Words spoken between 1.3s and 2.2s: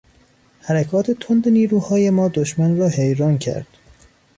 نیروهای